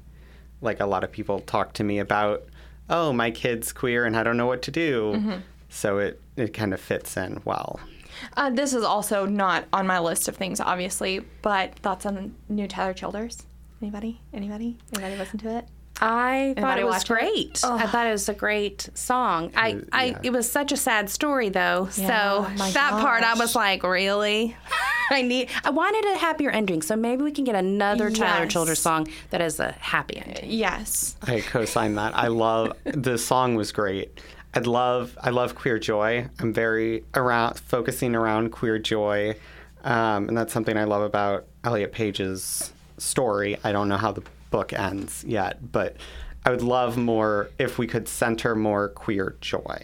[0.61, 2.45] like a lot of people, talk to me about,
[2.89, 5.13] oh, my kid's queer and I don't know what to do.
[5.17, 5.39] Mm-hmm.
[5.71, 7.81] So it, it kind of fits in well.
[8.37, 12.67] Uh, this is also not on my list of things, obviously, but thoughts on new
[12.67, 13.45] Tyler Childers?
[13.81, 14.21] Anybody?
[14.33, 14.77] Anybody?
[14.95, 15.69] Anybody listen to it?
[16.01, 17.09] I thought Anybody it was watch it?
[17.09, 17.65] great.
[17.65, 19.51] I thought it was a great song.
[19.57, 20.19] I, I yeah.
[20.23, 21.89] it was such a sad story though.
[21.97, 24.57] Yeah, so my that part I was like, really?
[25.11, 25.49] I need.
[25.65, 28.53] I wanted a happier ending, so maybe we can get another Tyler Yes.
[28.53, 30.51] Childers song that has a happy ending.
[30.51, 31.17] Yes.
[31.23, 32.15] I co-sign that.
[32.15, 34.21] I love the song was great.
[34.55, 36.29] I love I love queer joy.
[36.39, 39.35] I'm very around focusing around queer joy,
[39.85, 43.57] um, and that's something I love about Elliot Page's story.
[43.65, 45.97] I don't know how the book ends yet, but
[46.45, 49.79] I would love more if we could center more queer joy.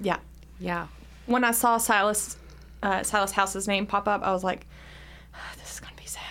[0.00, 0.18] Yeah.
[0.58, 0.86] Yeah.
[1.26, 2.36] When I saw Silas,
[2.82, 4.66] uh, Silas House's name pop up, I was like,
[5.34, 6.22] "Ah, "This is gonna be sad."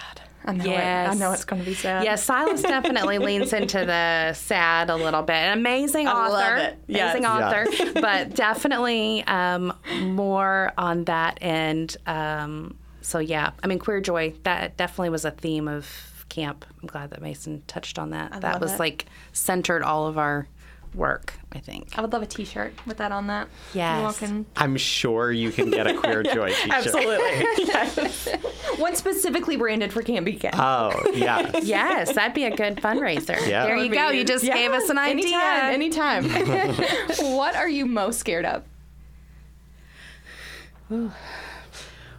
[0.46, 0.78] I know it.
[0.78, 2.04] I know it's gonna be sad.
[2.06, 5.36] Yeah, Silas definitely leans into the sad a little bit.
[5.36, 6.32] An amazing I author.
[6.32, 6.78] love it.
[6.88, 7.16] Yes.
[7.16, 7.48] Amazing Yeah.
[7.48, 7.94] author.
[8.02, 11.98] but definitely um, more on that end.
[12.06, 15.88] Um, so yeah, I mean queer joy, that definitely was a theme of
[16.30, 16.66] camp.
[16.82, 18.32] I'm glad that Mason touched on that.
[18.42, 18.80] that love was it.
[18.80, 20.48] like centered all of our
[20.94, 21.90] work, I think.
[21.98, 23.50] I would love a T-shirt with that on that.
[23.74, 24.02] Yes.
[24.02, 24.46] Walking.
[24.56, 26.70] I'm sure you can get a queer joy t-shirt.
[26.72, 28.36] Absolutely.
[28.82, 30.52] One specifically branded for Camp Beacon.
[30.54, 31.60] Oh yeah.
[31.64, 33.46] Yes, that'd be a good fundraiser.
[33.48, 33.66] Yeah.
[33.66, 34.10] There you go.
[34.10, 35.38] You just Yeah, gave us an idea.
[35.38, 36.26] Anytime.
[36.32, 37.36] Anytime.
[37.36, 38.64] what are you most scared of?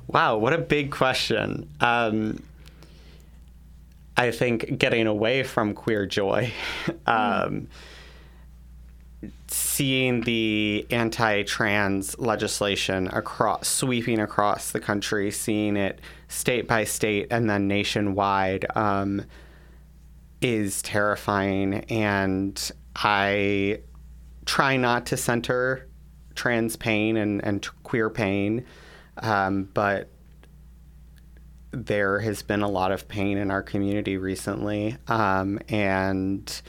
[0.09, 1.69] Wow, what a big question.
[1.81, 2.43] Um,
[4.17, 6.53] I think getting away from queer joy,
[7.07, 7.69] um,
[9.49, 17.49] seeing the anti-trans legislation across sweeping across the country, seeing it state by state and
[17.49, 19.25] then nationwide, um,
[20.41, 21.75] is terrifying.
[21.91, 23.81] And I
[24.47, 25.89] try not to center
[26.35, 28.65] trans pain and, and queer pain,
[29.19, 30.11] um, but
[31.73, 34.97] there has been a lot of pain in our community recently.
[35.09, 36.63] Um, and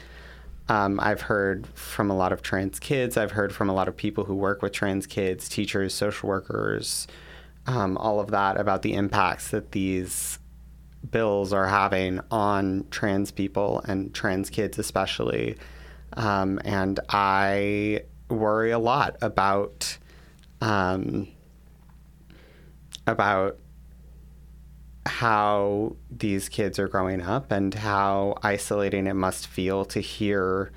[0.68, 3.96] um, I've heard from a lot of trans kids, I've heard from a lot of
[3.96, 7.06] people who work with trans kids, teachers, social workers,
[7.66, 10.38] um, all of that about the impacts that these
[11.10, 15.56] bills are having on trans people and trans kids, especially.
[16.14, 19.98] Um, and I worry a lot about
[20.60, 21.28] um,
[23.06, 23.58] about
[25.08, 30.70] how these kids are growing up and how isolating it must feel to hear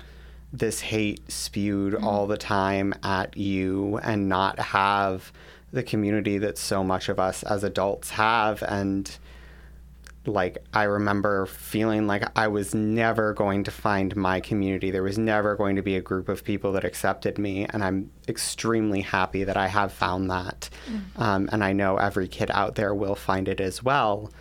[0.52, 2.04] this hate spewed mm-hmm.
[2.04, 5.32] all the time at you and not have
[5.72, 8.62] the community that so much of us as adults have.
[8.62, 9.16] And
[10.26, 14.90] like I remember feeling like I was never going to find my community.
[14.90, 18.10] There was never going to be a group of people that accepted me, and I'm
[18.28, 20.68] extremely happy that I have found that.
[21.16, 24.32] Um, and I know every kid out there will find it as well.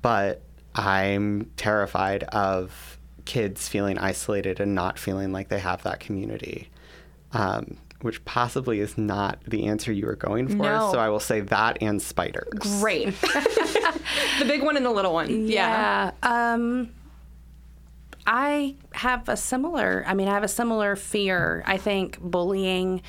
[0.00, 0.42] But
[0.74, 6.70] I'm terrified of kids feeling isolated and not feeling like they have that community.
[7.32, 10.54] Um, which possibly is not the answer you were going for.
[10.56, 10.90] No.
[10.92, 12.48] So I will say that and spiders.
[12.80, 13.08] Great.
[13.20, 15.48] the big one and the little one.
[15.48, 16.12] Yeah.
[16.22, 16.52] Yeah.
[16.54, 16.90] Um,
[18.26, 21.62] I have a similar, I mean, I have a similar fear.
[21.66, 23.02] I think bullying i-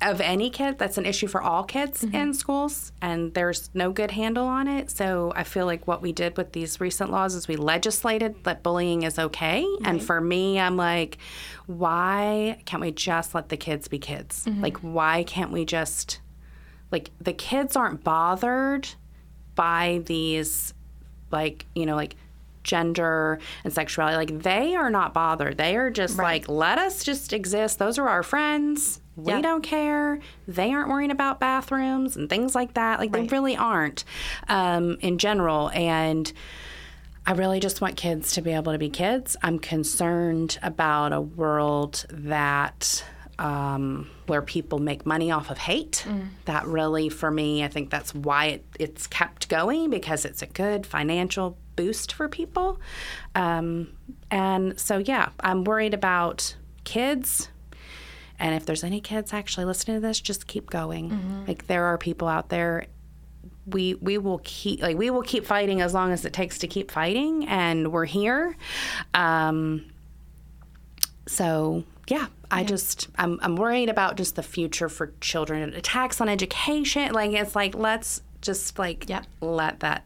[0.00, 2.14] of any kid, that's an issue for all kids mm-hmm.
[2.14, 4.90] in schools, and there's no good handle on it.
[4.90, 8.62] So I feel like what we did with these recent laws is we legislated that
[8.62, 9.66] bullying is okay.
[9.84, 11.18] And for me, I'm like,
[11.66, 14.44] why can't we just let the kids be kids?
[14.44, 14.62] Mm-hmm.
[14.62, 16.20] Like, why can't we just,
[16.92, 18.88] like, the kids aren't bothered
[19.54, 20.72] by these
[21.30, 22.14] like you know like
[22.68, 25.56] gender and sexuality like they are not bothered.
[25.58, 27.78] They are just like let us just exist.
[27.80, 29.00] Those are our friends.
[29.16, 29.40] We Yeah.
[29.40, 30.20] don't care.
[30.46, 33.00] They aren't worrying about bathrooms and things like that.
[33.00, 34.04] Like they really aren't
[34.48, 35.70] um, in general.
[35.70, 36.32] And
[37.26, 39.36] I really just want kids to be able to be kids.
[39.42, 43.04] I'm concerned about a world that
[43.40, 46.04] um, where people make money off of hate.
[46.46, 50.46] That really, for me, I think that's why it, it's kept going because it's a
[50.46, 52.80] good financial boost for people.
[53.36, 53.92] Um,
[54.30, 57.48] and so, yeah, I'm worried about kids.
[58.40, 61.44] And if there's any kids actually listening to this, just keep going.
[61.46, 62.86] Like there are people out there
[63.66, 66.66] we we will keep like we will keep fighting as long as it takes to
[66.66, 68.56] keep fighting and we're here
[69.14, 69.84] um
[71.26, 76.28] so yeah i just I'm, I'm worried about just the future for children attacks on
[76.28, 79.22] education like it's like let's just like yeah.
[79.40, 80.04] let that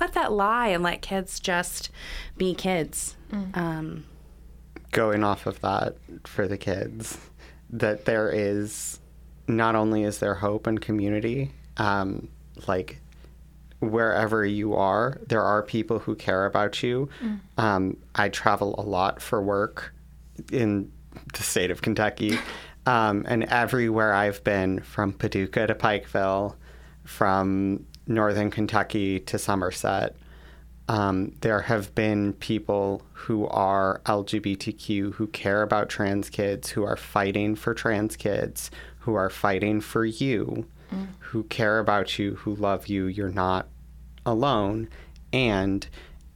[0.00, 1.90] let that lie and let kids just
[2.36, 3.16] be kids.
[3.54, 4.04] Um
[4.92, 7.18] going off of that for the kids
[7.70, 8.98] that there is
[9.46, 12.28] not only is there hope and community um,
[12.66, 13.00] like
[13.80, 17.08] wherever you are there are people who care about you.
[17.56, 19.94] Um, i travel a lot for work
[20.50, 20.90] in
[21.34, 22.38] the state of kentucky.
[22.86, 26.54] Um, and everywhere i've been from paducah to pikeville
[27.04, 30.16] from northern Kentucky to Somerset,
[30.88, 36.96] um, there have been people who are LGBTQ who care about trans kids, who are
[36.96, 40.66] fighting for trans kids, who are fighting for you,
[41.18, 43.06] who care about you, who love you.
[43.06, 43.68] You're not
[44.24, 44.88] alone.
[45.32, 45.86] And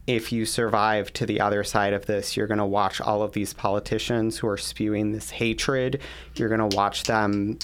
[0.07, 3.33] if you survive to the other side of this, you're going to watch all of
[3.33, 6.01] these politicians who are spewing this hatred.
[6.35, 7.59] You're going to watch them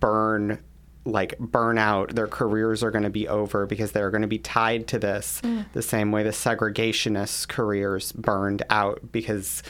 [0.00, 0.62] burn
[1.04, 4.38] like burn out their careers are going to be over because they're going to be
[4.38, 9.64] tied to this the same way the segregationists careers burned out because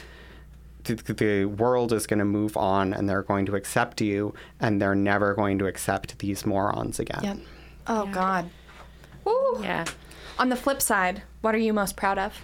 [0.83, 4.79] the, the world is going to move on and they're going to accept you and
[4.81, 7.37] they're never going to accept these morons again Yep.
[7.87, 8.49] Oh God.
[9.25, 9.59] Woo.
[9.61, 9.85] Yeah.
[10.39, 12.41] On the flip side, what are you most proud of?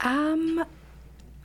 [0.00, 0.64] Um,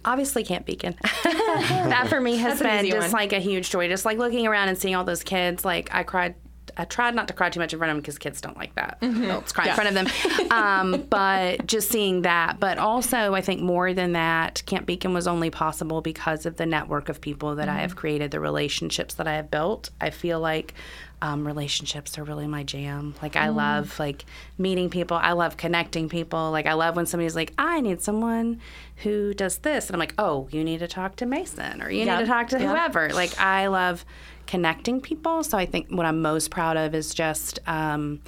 [0.05, 0.95] obviously Camp Beacon.
[1.23, 3.21] that for me has been just one.
[3.21, 3.87] like a huge joy.
[3.87, 5.65] Just like looking around and seeing all those kids.
[5.65, 6.35] Like I cried.
[6.77, 8.73] I tried not to cry too much in front of them because kids don't like
[8.75, 8.97] that.
[9.01, 10.07] Adults cry in front of them.
[10.51, 12.59] Um, but just seeing that.
[12.59, 16.65] But also, I think more than that, Camp Beacon was only possible because of the
[16.65, 19.89] network of people that I have created, the relationships that I have built.
[19.99, 20.73] I feel like
[21.21, 23.13] um, relationships are really my jam.
[23.21, 24.25] Like I love like
[24.57, 25.17] meeting people.
[25.17, 26.51] I love connecting people.
[26.51, 28.59] Like I love when somebody's like, I need someone
[28.97, 32.05] who does this, and I'm like, oh, you need to talk to Mason or you
[32.05, 32.15] Yeah.
[32.17, 32.69] need to talk to Yeah.
[32.71, 33.09] whoever.
[33.09, 34.03] Like I love
[34.47, 35.43] connecting people.
[35.43, 38.21] So I think what I'm most proud of is just um,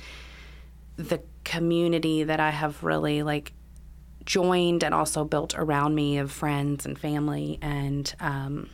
[0.96, 3.54] the community that I have really like
[4.26, 8.70] joined and also built around me of friends and family and um,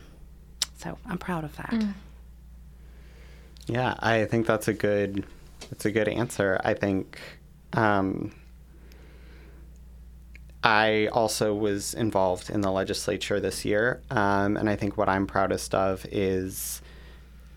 [0.76, 1.84] so I'm proud of that.
[3.66, 5.24] Yeah, I think that's a good
[5.70, 6.60] that's a good answer.
[6.64, 7.18] I think
[7.72, 8.32] um,
[10.62, 15.26] I also was involved in the legislature this year, um, and I think what I'm
[15.26, 16.82] proudest of is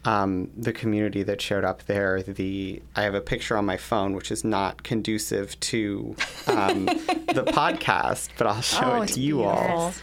[0.05, 2.21] um, the community that showed up there.
[2.23, 6.15] The I have a picture on my phone, which is not conducive to
[6.47, 9.93] um, the podcast, but I'll show Oh, it to you all.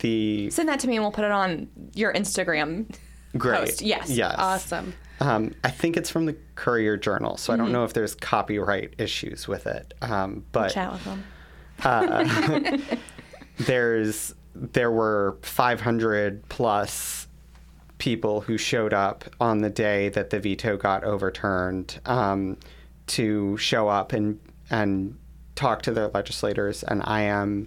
[0.00, 2.94] The Send that to me and we'll put it on your Instagram.
[3.36, 4.08] great, Post, yes.
[4.08, 4.94] yes, Awesome.
[5.20, 7.64] Um, I think it's from the Courier Journal, so I Mm-hmm.
[7.64, 9.94] don't know if there's copyright issues with it.
[10.02, 11.24] Um, but Chat with them.
[13.58, 17.26] there's there were 500 plus
[17.98, 22.56] people who showed up on the day that the veto got overturned um,
[23.08, 24.38] to show up and
[24.70, 25.16] and
[25.54, 27.66] talk to their legislators, and I am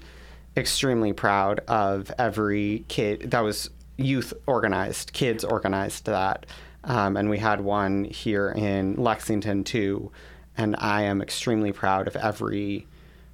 [0.55, 6.45] extremely proud of every kid that was youth organized, kids organized that,
[6.83, 10.11] um, and we had one here in Lexington too,
[10.57, 12.87] and I am extremely proud of every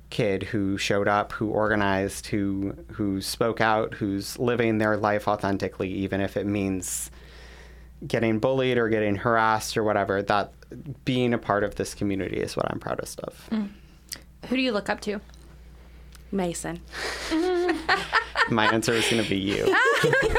[0.09, 5.89] kid who showed up, who organized, who who spoke out, who's living their life authentically,
[5.89, 7.11] even if it means
[8.05, 10.21] getting bullied or getting harassed or whatever.
[10.21, 10.53] That
[11.05, 13.49] being a part of this community is what I'm proudest of.
[13.49, 15.19] Who do you look up to?
[16.31, 16.81] Mason.
[18.49, 19.75] My answer is going to be you.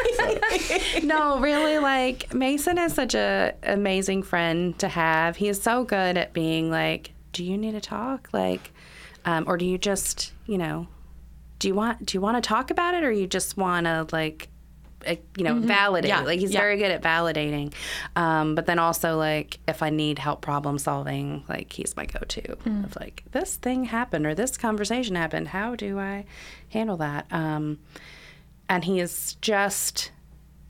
[1.02, 5.36] no, really, like Mason is such a amazing friend to have.
[5.36, 8.72] He is so good at being like, "Do you need to talk?" Like,
[9.24, 10.86] um, or do you just, you know,
[11.58, 14.06] do you want do you want to talk about it, or you just want to
[14.12, 14.48] like,
[15.06, 16.08] uh, you know, validate?
[16.08, 16.60] Yeah, Like he's yeah.
[16.60, 17.72] very good at validating.
[18.16, 22.52] Um, but then also like, if I need help problem solving, like he's my go-to.
[22.84, 25.48] Of like, this thing happened or this conversation happened.
[25.48, 26.24] How do I
[26.70, 27.26] handle that?
[27.30, 27.78] Um,
[28.68, 30.10] and he is just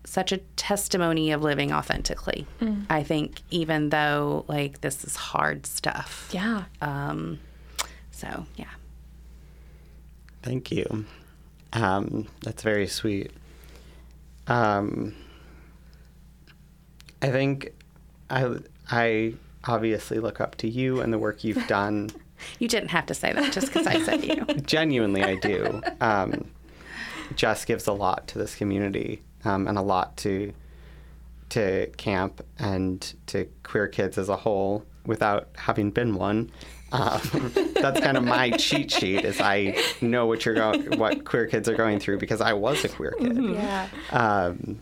[0.08, 2.46] such a testimony of living authentically.
[2.88, 6.28] I think even though like this is hard stuff.
[6.32, 6.64] Yeah.
[6.80, 7.38] Um
[8.10, 8.70] so yeah.
[10.42, 11.04] Thank you.
[11.72, 13.30] Um, that's very sweet.
[14.46, 15.14] Um,
[17.20, 17.72] I think
[18.30, 18.56] I
[18.90, 22.10] I obviously look up to you and the work you've done.
[22.60, 24.44] You didn't have to say that just because I said you.
[24.62, 25.82] Genuinely, I do.
[26.00, 26.52] Um,
[27.34, 30.52] Jess gives a lot to this community um, and a lot to
[31.50, 34.84] to camp and to queer kids as a whole.
[35.06, 36.50] Without having been one,
[36.92, 37.20] um,
[37.74, 39.24] that's kind of my cheat sheet.
[39.24, 42.84] Is I know what you're going, what queer kids are going through because I was
[42.84, 43.42] a queer kid.
[43.42, 43.88] Yeah.
[44.10, 44.80] Um,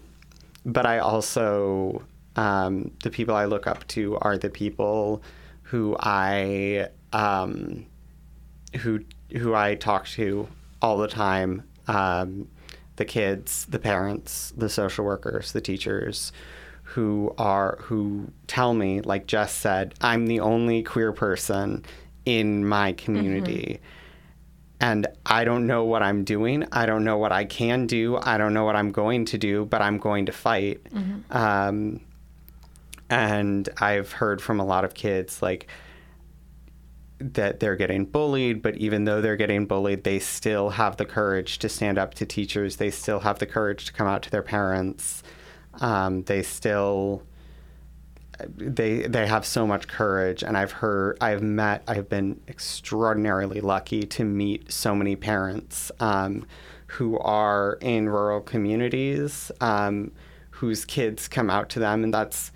[0.64, 2.02] but I also,
[2.34, 5.22] um, the people I look up to are the people
[5.62, 7.86] who I, um,
[8.80, 9.00] who
[9.32, 10.48] who I talk to
[10.82, 11.62] all the time.
[12.96, 16.32] The kids, the parents, the social workers, the teachers,
[16.82, 21.84] who are who tell me, like Jess said, I'm the only queer person
[22.24, 23.80] in my community
[24.80, 26.66] and I don't know what I'm doing.
[26.72, 28.18] I don't know what I can do.
[28.22, 30.80] I don't know what I'm going to do, but I'm going to fight.
[31.30, 32.00] Um,
[33.08, 35.68] and I've heard from a lot of kids like
[37.18, 41.58] that they're getting bullied, but even though they're getting bullied, they still have the courage
[41.58, 42.76] to stand up to teachers.
[42.76, 45.22] They still have the courage to come out to their parents.
[45.80, 47.22] Um, they still
[48.48, 54.02] they they have so much courage and I've heard I've met I've been extraordinarily lucky
[54.02, 56.46] to meet so many parents um,
[56.86, 60.12] who are in rural communities um,
[60.50, 62.52] whose kids come out to them and that's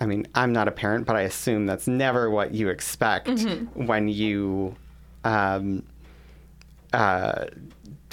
[0.00, 3.28] I mean I'm not a parent but I assume that's never what you expect
[3.74, 4.74] when you
[5.24, 5.82] um,
[6.92, 7.46] uh,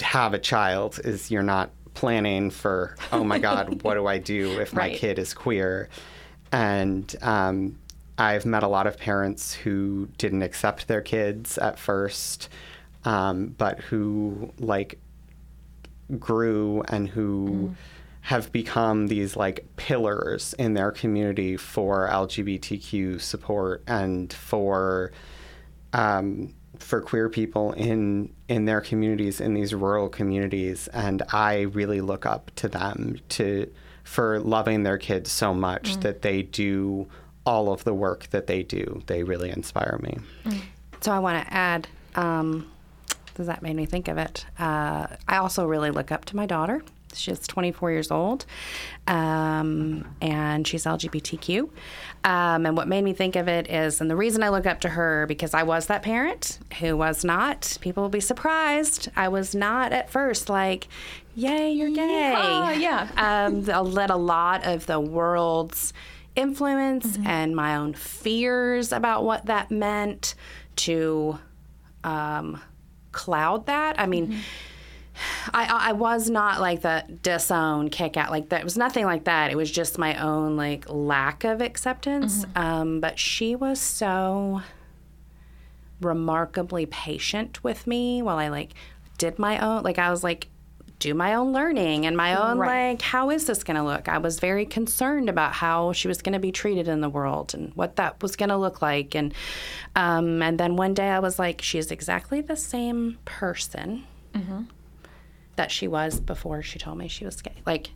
[0.00, 4.60] have a child is you're not planning for oh my god what do I do
[4.60, 4.96] if my Right.
[4.98, 5.88] kid is queer?
[6.52, 7.78] And um,
[8.16, 12.48] I've met a lot of parents who didn't accept their kids at first,
[13.04, 14.98] um, but who like
[16.18, 17.74] grew and who
[18.28, 25.12] have become these like pillars in their community for LGBTQ support and for
[25.94, 30.88] um, for queer people in in their communities in these rural communities.
[30.88, 33.72] And I really look up to them to
[34.04, 37.08] for loving their kids so much that they do
[37.46, 39.02] all of the work that they do.
[39.06, 40.18] They really inspire me.
[41.00, 42.70] So I want to add, um,
[43.36, 44.44] does that made me think of it?
[44.58, 46.82] Uh, I also really look up to my daughter.
[47.14, 48.44] She's 24 years old,
[49.06, 51.70] um, and she's LGBTQ.
[52.24, 54.80] Um, and what made me think of it is, and the reason I look up
[54.82, 57.78] to her because I was that parent who was not.
[57.80, 59.08] People will be surprised.
[59.16, 60.88] I was not at first like,
[61.34, 63.08] "Yay, you're gay!" Yeah, yeah.
[63.46, 65.92] um, I let a lot of the world's
[66.36, 70.34] influence and my own fears about what that meant
[70.76, 71.38] to
[72.04, 72.60] um,
[73.12, 73.98] cloud that.
[73.98, 74.44] I mean, I,
[75.52, 78.60] I I was not like the disown, kick out, like that.
[78.60, 79.50] It was nothing like that.
[79.50, 82.44] It was just my own like lack of acceptance.
[82.56, 84.62] Um, but she was so
[86.00, 88.72] remarkably patient with me while I like
[89.18, 90.46] did my own like I was like
[91.00, 92.90] do my own learning and my own Right.
[92.90, 94.08] like how is this going to look?
[94.08, 97.54] I was very concerned about how she was going to be treated in the world
[97.54, 99.34] and what that was going to look like and
[99.96, 104.04] um and then one day I was like she is exactly the same person
[105.58, 107.52] that she was before she told me she was gay.
[107.66, 107.90] Like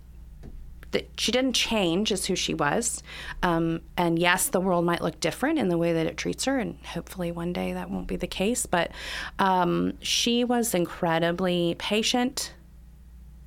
[0.90, 3.02] that she didn't change as who she was.
[3.42, 6.58] Um, and yes, the world might look different in the way that it treats her,
[6.58, 8.66] and hopefully one day that won't be the case.
[8.66, 8.90] But
[9.38, 12.52] um, she was incredibly patient,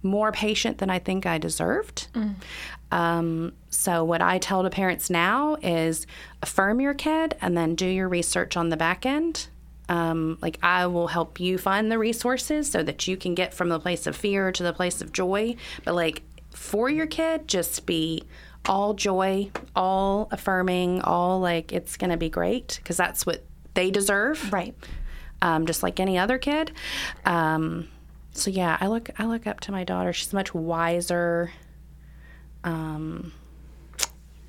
[0.02, 2.08] more patient than I think I deserved.
[2.92, 6.08] Um, so, what I tell to parents now is
[6.42, 9.50] affirm your kid and then do your research on the back end.
[9.88, 13.70] Um, like, I will help you find the resources so that you can get from
[13.70, 15.56] the place of fear to the place of joy.
[15.84, 18.24] But, like, for your kid, just be
[18.66, 23.44] all joy, all affirming, all like, it's going to be great because that's what
[23.76, 24.74] they deserve Right.
[25.42, 26.72] um, just like any other kid.
[27.26, 27.90] Um,
[28.32, 30.14] so yeah, I look I look up to my daughter.
[30.14, 31.52] She's much wiser.
[32.64, 33.34] Um,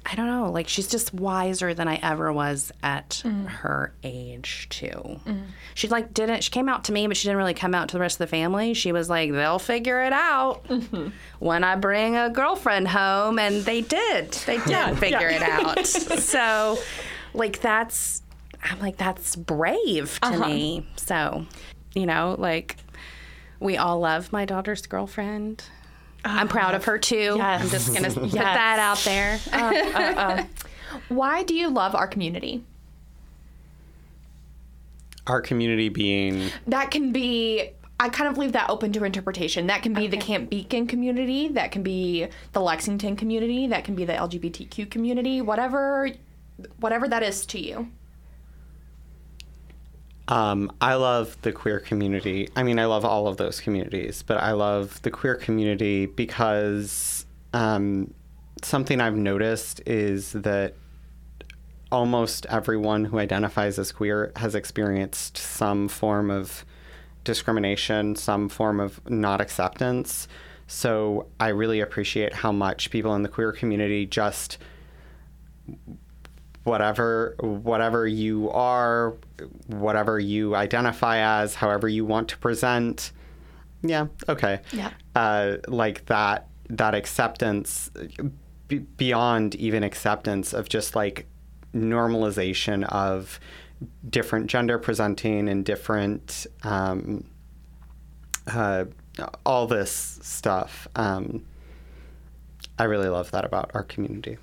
[0.09, 3.47] I don't know, like she's just wiser than I ever was at mm.
[3.49, 5.21] her age too.
[5.27, 5.47] Mm.
[5.75, 6.45] She like didn't.
[6.45, 8.19] She came out to me, but she didn't really come out to the rest of
[8.19, 8.73] the family.
[8.73, 11.09] She was like, they'll figure it out mm-hmm.
[11.41, 14.31] when I bring a girlfriend home, and they did.
[14.33, 15.85] They did figure it out.
[15.87, 16.79] so,
[17.35, 18.23] like that's
[18.63, 20.47] I'm like, that's brave to uh-huh.
[20.47, 20.87] me.
[20.97, 21.47] So,
[21.95, 22.77] you know, like
[23.61, 25.65] we all love my daughter's girlfriend.
[26.27, 27.35] I'm oh, proud of her too.
[27.37, 27.63] Yes.
[27.63, 29.39] I'm just gonna put that out there.
[29.53, 30.45] Uh, uh, uh.
[31.09, 32.65] Why do you love our community?
[35.27, 37.71] our community being That can be.
[37.99, 39.69] I kind of leave that open to interpretation.
[39.69, 41.49] That can be the Camp Beacon community.
[41.49, 43.69] That can be the Lexington community.
[43.69, 45.41] That can be the LGBTQ community.
[45.41, 46.11] Whatever,
[46.79, 47.91] whatever that is to you.
[50.29, 52.49] Um, I love the queer community.
[52.57, 57.27] I mean, I love all of those communities, but I love the queer community because
[57.53, 58.13] um,
[58.63, 60.75] something I've noticed is that
[61.93, 66.65] almost everyone who identifies as queer has experienced some form of
[67.23, 70.27] discrimination, some form of not acceptance.
[70.67, 74.59] So I really appreciate how much people in the queer community just
[76.67, 79.15] whatever whatever you are,
[79.69, 83.13] whatever you identify as, however you want to present.
[83.83, 84.61] Yeah, okay.
[84.73, 84.91] Yeah.
[85.15, 87.89] Uh, like that that acceptance
[88.67, 91.27] b- beyond even acceptance of just like
[91.73, 93.39] normalization of
[94.11, 97.23] different gender presenting and different um,
[98.49, 98.87] uh,
[99.45, 100.89] all this stuff.
[100.97, 101.45] Um,
[102.77, 104.37] I really love that about our community.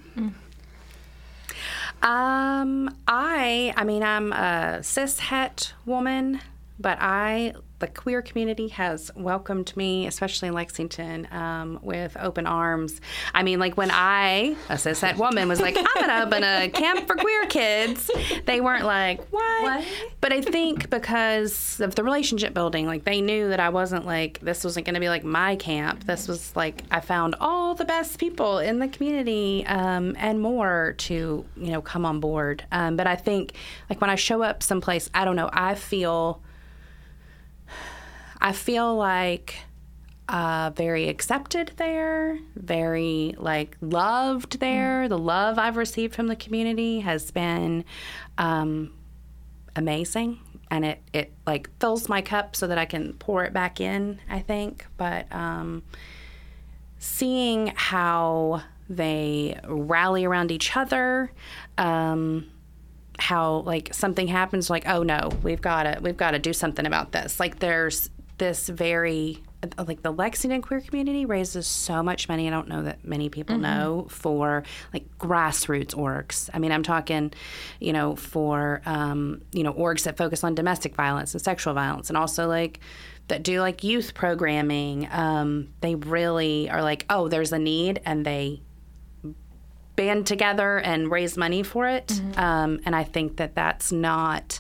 [2.04, 6.42] Um, I, I mean, I'm a cis het woman,
[6.78, 13.02] but I, the queer community has welcomed me, especially in Lexington, um, with open arms.
[13.34, 17.08] I mean, like when I, a cis woman, was like, I'm gonna open a camp
[17.08, 18.10] for queer kids,
[18.46, 19.64] they weren't like, what?
[19.64, 19.86] What?
[20.22, 24.40] But I think because of the relationship building, like they knew that I wasn't like,
[24.40, 26.06] this wasn't gonna be like my camp.
[26.06, 30.96] This was like, I found all the best people in the community um, and more
[31.00, 32.64] to, you know, come on board.
[32.72, 33.54] Um, but I think,
[33.90, 36.42] like when I show up someplace, I don't know, I feel.
[38.44, 39.56] I feel like
[40.28, 45.08] uh, very accepted there, very like loved there.
[45.08, 47.86] The love I've received from the community has been
[48.38, 48.94] um,
[49.78, 50.40] amazing,
[50.70, 54.20] and it it like fills my cup so that I can pour it back in.
[54.30, 55.84] I think, but um,
[57.00, 61.32] seeing how they rally around each other.
[61.78, 62.50] Um,
[63.20, 66.88] how like something happens like oh no we've got to we've got to do something
[66.88, 68.10] about this like there's
[68.44, 69.42] this very
[69.78, 73.58] like the lexington queer community raises so much money i don't know that many people
[73.58, 74.64] know for
[74.94, 76.50] like grassroots orgs.
[76.54, 77.32] I mean i'm talking
[77.80, 82.10] you know for um, you know orgs that focus on domestic violence and sexual violence
[82.10, 82.82] and also like
[83.30, 85.08] that do like youth programming.
[85.10, 88.62] Um, they really are like oh there's a need and they
[89.96, 92.12] band together and raise money for it.
[92.38, 94.60] Um, and I think that that's not,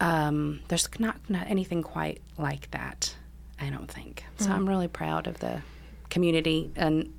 [0.00, 3.14] um, there's not, not anything quite like that,
[3.60, 4.24] I don't think.
[4.38, 5.62] So I'm really proud of the
[6.10, 7.12] community and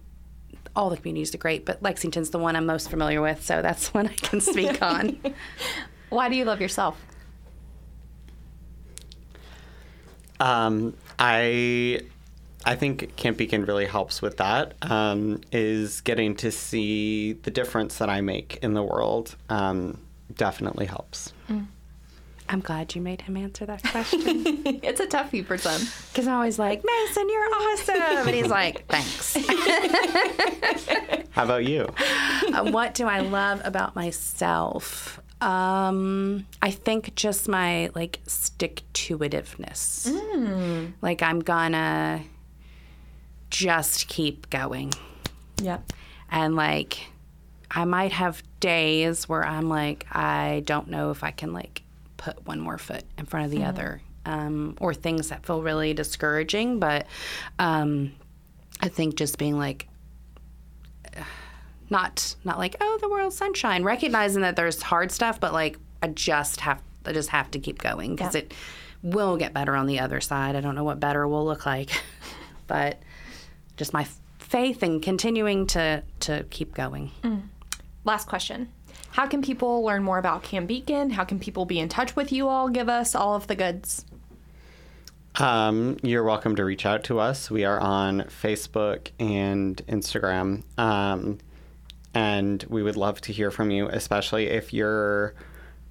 [0.76, 3.94] all the communities are great, but Lexington's the one I'm most familiar with, so that's
[3.94, 5.20] one I can speak on.
[6.10, 7.00] Why do you love yourself?
[10.40, 12.00] Um, I
[12.66, 14.74] I think Camp Beacon really helps with that.
[14.90, 19.36] Um, is getting to see the difference that I make in the world.
[19.50, 20.00] Um,
[20.34, 21.34] definitely helps.
[22.52, 24.22] I'm glad you made him answer that question.
[24.84, 25.80] it's a toughie for some.
[26.12, 27.96] Because I'm always like, Mason, you're awesome.
[28.02, 29.38] And he's like, thanks.
[31.30, 31.88] How about you?
[32.52, 35.22] Uh, what do I love about myself?
[35.42, 40.12] Um, I think just my like stick to itiveness.
[41.02, 42.24] Like I'm gonna
[43.52, 44.92] just keep going.
[45.62, 45.94] Yep.
[46.32, 47.08] And like
[47.70, 51.84] I might have days where I'm like, I don't know if I can like
[52.20, 54.02] put one more foot in front of the other.
[54.26, 57.08] Um, or things that feel really discouraging, but
[57.58, 58.12] um,
[58.82, 59.88] I think just being like
[61.90, 66.08] not not like oh the world's sunshine recognizing that there's hard stuff but like i
[66.08, 68.54] just have i just have to keep going because it
[69.02, 71.90] will get better on the other side i don't know what better will look like
[72.68, 73.02] but
[73.76, 74.06] just my
[74.38, 77.10] faith and continuing to to keep going
[78.06, 78.70] Last question.
[79.20, 81.10] How can people learn more about Camp Beacon?
[81.10, 82.70] How can people be in touch with you all?
[82.70, 84.06] Give us all of the goods.
[85.36, 87.52] Um, you're welcome to reach out to us.
[87.52, 90.64] We are on Facebook and Instagram.
[90.80, 91.40] Um,
[92.14, 95.34] and we would love to hear from you, especially if you're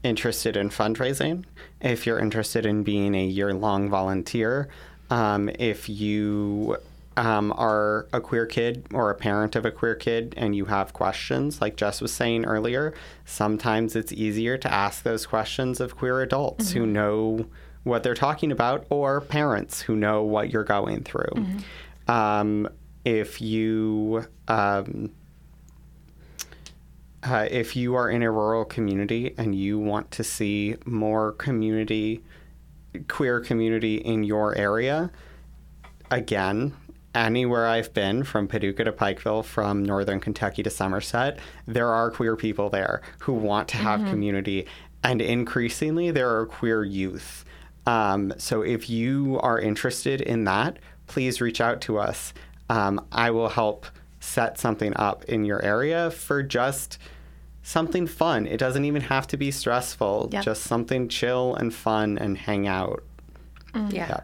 [0.02, 1.44] interested in fundraising,
[1.82, 4.70] if you're interested in being a year long volunteer,
[5.10, 6.78] um, if you
[7.18, 10.92] um, are a queer kid or a parent of a queer kid and you have
[10.92, 12.94] questions, like Jess was saying earlier,
[13.24, 17.44] sometimes it's easier to ask those questions of queer adults who know
[17.82, 21.32] what they're talking about or parents who know what you're going through.
[22.06, 22.68] Um,
[23.04, 25.10] if you um,
[27.24, 32.22] uh, if you are in a rural community and you want to see more community,
[33.08, 35.10] queer community in your area,
[36.12, 36.74] again,
[37.14, 42.36] anywhere I've been, from Paducah to Pikeville, from northern Kentucky to Somerset, there are queer
[42.36, 44.66] people there who want to have community.
[45.02, 47.44] And increasingly, there are queer youth.
[47.86, 52.34] Um, so if you are interested in that, please reach out to us.
[52.68, 53.86] Um, I will help
[54.20, 56.98] set something up in your area for just
[57.62, 58.46] something fun.
[58.46, 60.44] It doesn't even have to be stressful, Yep.
[60.44, 63.02] just something chill and fun and hang out.
[63.90, 64.20] yeah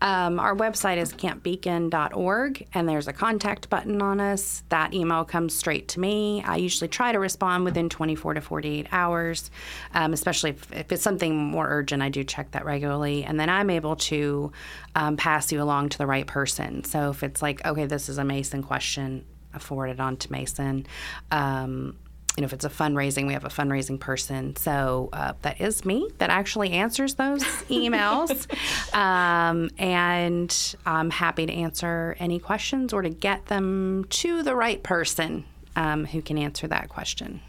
[0.00, 4.62] um, our website is campbeacon.org and there's a contact button on us.
[4.68, 6.42] That email comes straight to me.
[6.44, 9.50] I usually try to respond within 24 to 48 hours
[9.94, 13.24] um, especially if, if it's something more urgent i do check that regularly.
[13.24, 14.52] And then i'm able to
[14.94, 16.84] um, pass you along to the right person.
[16.84, 20.32] So if it's like okay this is a mason question i forward it on to
[20.32, 20.86] mason.
[21.30, 21.96] Um,
[22.40, 24.56] you know, if it's a fundraising, we have a fundraising person.
[24.56, 28.48] So uh, that is me that actually answers those emails.
[28.94, 34.82] um, and I'm happy to answer any questions or to get them to the right
[34.82, 35.44] person
[35.76, 37.42] um, who can answer that question.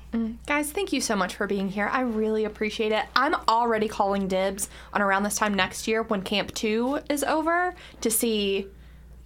[0.45, 1.87] Guys, thank you so much for being here.
[1.87, 3.05] I really appreciate it.
[3.15, 7.73] I'm already calling dibs on around this time next year when Camp 2 is over
[8.01, 8.67] to see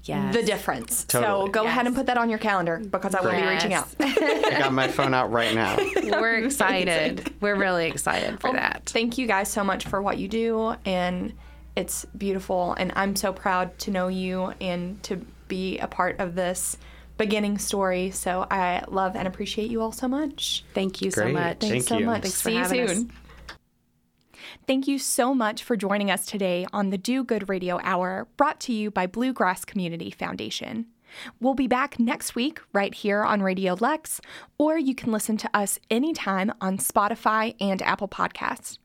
[0.05, 0.35] Yes.
[0.35, 1.05] the difference.
[1.09, 1.51] So Totally.
[1.51, 3.87] go ahead and put that on your calendar because I will be reaching out.
[3.99, 5.77] I got my phone out right now.
[6.03, 7.33] We're excited.
[7.41, 8.83] We're really excited for that.
[8.85, 11.33] Thank you guys so much for what you do, and
[11.75, 12.73] it's beautiful.
[12.73, 16.77] And I'm so proud to know you and to be a part of this
[17.17, 18.11] beginning story.
[18.11, 20.63] So I love and appreciate you all so much.
[20.73, 21.33] Thank you so Great.
[21.33, 21.59] much.
[21.59, 22.05] Thank Thanks so you.
[22.05, 22.21] much.
[22.23, 23.03] Thanks for See you having us.
[24.67, 28.59] Thank you so much for joining us today on the Do Good Radio Hour, brought
[28.61, 30.87] to you by Bluegrass Community Foundation.
[31.39, 34.21] We'll be back next week right here on Radio Lex,
[34.57, 38.79] or you can listen to us anytime on Spotify and Apple Podcasts.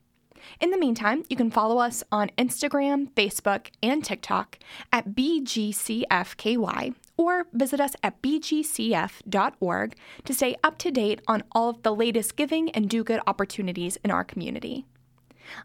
[0.60, 4.58] In the meantime, you can follow us on Instagram, Facebook, and TikTok
[4.92, 9.94] at BGCFKY or visit us at bgcf.org
[10.26, 13.96] to stay up to date on all of the latest giving and do good opportunities
[14.04, 14.84] in our community.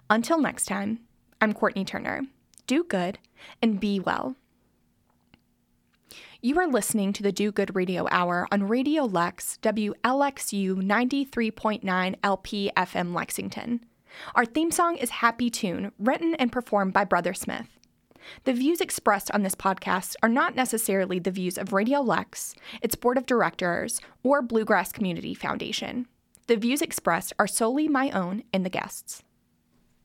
[0.10, 1.00] Until next time,
[1.42, 2.24] I'm Courtney Turner.
[2.68, 3.20] Do good
[3.62, 4.36] and be well.
[6.42, 12.72] You are listening to the Do Good Radio Hour on Radio Lex, WLXU 93.9 LP
[12.78, 13.84] FM Lexington.
[14.36, 17.68] Our theme song is Happy Tune, written and performed by Brother Smith.
[18.44, 22.96] The views expressed on this podcast are not necessarily the views of Radio Lex, its
[22.96, 26.08] board of directors, or Bluegrass Community Foundation.
[26.48, 29.24] The views expressed are solely my own and the guests.